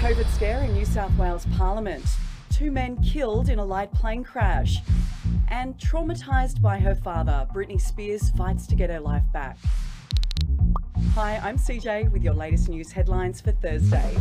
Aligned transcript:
COVID 0.00 0.34
scare 0.34 0.62
in 0.62 0.72
New 0.72 0.86
South 0.86 1.14
Wales 1.18 1.46
Parliament. 1.58 2.02
Two 2.50 2.70
men 2.70 2.96
killed 3.02 3.50
in 3.50 3.58
a 3.58 3.64
light 3.64 3.92
plane 3.92 4.24
crash. 4.24 4.78
And 5.48 5.76
traumatised 5.76 6.62
by 6.62 6.78
her 6.78 6.94
father, 6.94 7.46
Britney 7.54 7.78
Spears 7.78 8.30
fights 8.30 8.66
to 8.68 8.74
get 8.74 8.88
her 8.88 8.98
life 8.98 9.30
back. 9.34 9.58
Hi, 11.12 11.36
I'm 11.44 11.58
CJ 11.58 12.10
with 12.12 12.22
your 12.22 12.32
latest 12.32 12.70
news 12.70 12.90
headlines 12.90 13.42
for 13.42 13.52
Thursday. 13.52 14.16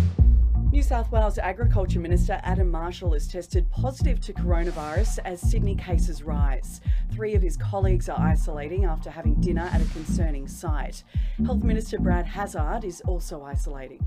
New 0.70 0.84
South 0.84 1.13
Wales 1.13 1.38
Agriculture 1.38 2.02
Minister 2.02 2.41
Adam 2.43 2.70
Marshall 2.70 3.14
has 3.14 3.25
tested 3.25 3.71
positive 3.71 4.20
to 4.20 4.34
coronavirus 4.34 5.20
as 5.23 5.39
Sydney 5.39 5.75
cases 5.75 6.23
rise. 6.23 6.82
Three 7.14 7.36
of 7.36 7.41
his 7.41 7.55
colleagues 7.55 8.09
are 8.09 8.20
isolating 8.20 8.84
after 8.84 9.09
having 9.09 9.36
dinner 9.36 9.70
at 9.71 9.82
a 9.82 9.86
concerning 9.93 10.46
site. 10.46 11.05
Health 11.46 11.64
Minister 11.64 12.00
Brad 12.00 12.25
Hazzard 12.25 12.84
is 12.84 13.00
also 13.07 13.43
isolating. 13.43 14.05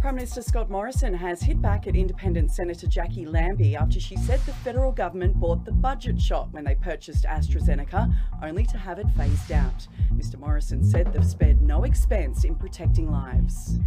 Prime 0.00 0.14
Minister 0.14 0.42
Scott 0.42 0.70
Morrison 0.70 1.12
has 1.14 1.42
hit 1.42 1.60
back 1.60 1.86
at 1.86 1.96
Independent 1.96 2.52
Senator 2.52 2.86
Jacqui 2.86 3.26
Lambie 3.26 3.74
after 3.76 3.98
she 3.98 4.16
said 4.16 4.40
the 4.46 4.52
federal 4.52 4.92
government 4.92 5.38
bought 5.40 5.64
the 5.64 5.72
budget 5.72 6.20
shot 6.20 6.52
when 6.52 6.64
they 6.64 6.74
purchased 6.76 7.24
AstraZeneca, 7.24 8.12
only 8.42 8.64
to 8.66 8.78
have 8.78 8.98
it 8.98 9.06
phased 9.16 9.50
out. 9.50 9.86
Mr 10.14 10.38
Morrison 10.38 10.84
said 10.84 11.12
they've 11.12 11.24
spared 11.24 11.60
no 11.62 11.84
expense 11.84 12.44
in 12.44 12.54
protecting 12.54 13.10
lives. 13.10 13.78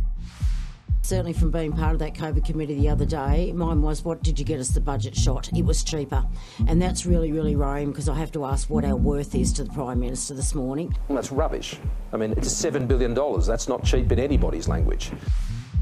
Certainly, 1.01 1.33
from 1.33 1.51
being 1.51 1.71
part 1.71 1.93
of 1.93 1.99
that 1.99 2.15
COVID 2.15 2.43
committee 2.43 2.73
the 2.73 2.89
other 2.89 3.05
day, 3.05 3.53
mine 3.53 3.81
was, 3.81 4.03
what 4.03 4.23
did 4.23 4.39
you 4.39 4.43
get 4.43 4.59
us 4.59 4.69
the 4.69 4.81
budget 4.81 5.15
shot? 5.15 5.49
It 5.55 5.63
was 5.63 5.83
cheaper. 5.83 6.25
And 6.67 6.81
that's 6.81 7.05
really, 7.05 7.31
really 7.31 7.55
worrying 7.55 7.91
because 7.91 8.09
I 8.09 8.15
have 8.15 8.31
to 8.31 8.43
ask 8.45 8.71
what 8.71 8.83
our 8.83 8.95
worth 8.95 9.35
is 9.35 9.53
to 9.53 9.63
the 9.63 9.71
Prime 9.71 9.99
Minister 9.99 10.33
this 10.33 10.55
morning. 10.55 10.97
Well, 11.07 11.15
that's 11.17 11.31
rubbish. 11.31 11.77
I 12.11 12.17
mean, 12.17 12.31
it's 12.31 12.49
$7 12.49 12.87
billion. 12.87 13.13
That's 13.13 13.67
not 13.67 13.83
cheap 13.83 14.11
in 14.11 14.17
anybody's 14.17 14.67
language. 14.67 15.11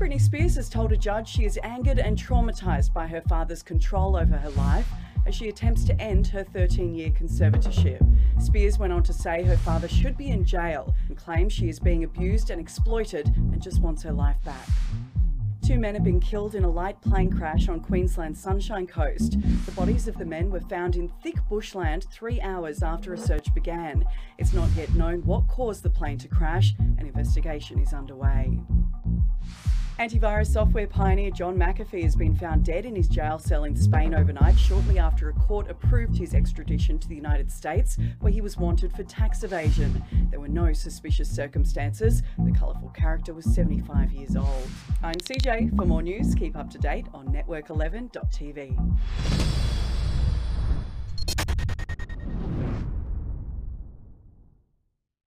Britney 0.04 0.20
Spears 0.20 0.58
has 0.58 0.68
told 0.68 0.92
a 0.92 0.98
judge 0.98 1.30
she 1.30 1.46
is 1.46 1.58
angered 1.64 1.98
and 1.98 2.18
traumatised 2.18 2.92
by 2.92 3.08
her 3.08 3.22
father's 3.22 3.64
control 3.64 4.18
over 4.18 4.36
her 4.36 4.50
life 4.50 4.86
as 5.26 5.34
she 5.34 5.48
attempts 5.48 5.86
to 5.86 5.98
end 6.02 6.28
her 6.28 6.44
13 6.44 6.94
year 6.94 7.10
conservatorship. 7.12 8.06
Spears 8.38 8.78
went 8.78 8.92
on 8.92 9.02
to 9.04 9.14
say 9.14 9.44
her 9.44 9.56
father 9.56 9.88
should 9.88 10.18
be 10.18 10.28
in 10.28 10.44
jail 10.44 10.94
and 11.08 11.16
claims 11.16 11.54
she 11.54 11.70
is 11.70 11.80
being 11.80 12.04
abused 12.04 12.50
and 12.50 12.60
exploited 12.60 13.28
and 13.38 13.62
just 13.62 13.80
wants 13.80 14.04
her 14.04 14.12
life 14.12 14.36
back. 14.44 14.68
Two 15.66 15.80
men 15.80 15.96
have 15.96 16.04
been 16.04 16.20
killed 16.20 16.54
in 16.54 16.66
a 16.66 16.70
light 16.70 17.00
plane 17.00 17.32
crash 17.32 17.70
on 17.70 17.80
Queensland's 17.80 18.42
Sunshine 18.42 18.86
Coast. 18.86 19.38
The 19.66 19.72
bodies 19.72 20.10
of 20.10 20.18
the 20.18 20.26
men 20.26 20.52
were 20.52 20.60
found 20.60 20.98
in 20.98 21.08
thick 21.24 21.38
bushland 21.48 22.08
three 22.12 22.42
hours 22.42 22.84
after 22.84 23.14
a 23.14 23.18
search 23.18 23.54
began. 23.54 24.04
It's 24.38 24.52
not 24.52 24.68
yet 24.76 24.94
known 24.96 25.22
what 25.22 25.48
caused 25.48 25.82
the 25.82 25.90
plane 25.90 26.18
to 26.18 26.28
crash. 26.28 26.74
An 26.98 27.06
investigation 27.06 27.80
is 27.80 27.94
underway. 27.94 28.60
Antivirus 30.00 30.48
software 30.48 30.88
pioneer 30.88 31.30
John 31.30 31.56
McAfee 31.56 32.02
has 32.02 32.16
been 32.16 32.36
found 32.36 32.66
dead 32.66 32.86
in 32.86 32.96
his 32.96 33.08
jail 33.08 33.38
cell 33.38 33.66
in 33.66 33.76
Spain 33.76 34.16
overnight, 34.16 34.58
shortly 34.58 34.98
after 34.98 35.30
a 35.30 35.34
court 35.34 35.70
approved 35.70 36.18
his 36.18 36.34
extradition 36.34 36.98
to 36.98 37.08
the 37.08 37.16
United 37.16 37.52
States, 37.52 37.98
where 38.20 38.32
he 38.32 38.42
was 38.42 38.58
wanted 38.58 38.92
for 38.92 39.04
tax 39.04 39.44
evasion. 39.44 40.04
There 40.32 40.40
were 40.40 40.48
no 40.48 40.74
suspicious 40.74 41.30
circumstances. 41.30 42.24
The 42.40 42.52
colourful 42.52 42.90
character 42.90 43.36
was 43.36 43.46
75 43.46 44.12
years 44.12 44.36
old. 44.36 44.68
I'm 45.04 45.14
CJ. 45.14 45.76
For 45.76 45.86
more 45.86 46.02
news, 46.02 46.34
keep 46.34 46.58
up 46.58 46.72
to 46.72 46.80
date 46.80 47.06
on 47.14 47.28
network11.tv. 47.28 49.63